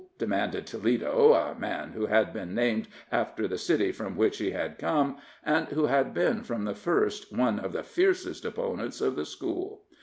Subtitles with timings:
[0.17, 4.79] demanded Toledo, a man who had been named after the city from which he had
[4.79, 9.25] come, and who had been from the first one of the fiercest opponents of the
[9.27, 9.83] school.